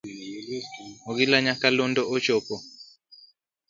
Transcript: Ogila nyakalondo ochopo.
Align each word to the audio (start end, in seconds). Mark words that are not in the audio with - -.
Ogila 1.09 1.37
nyakalondo 1.45 2.01
ochopo. 2.15 2.55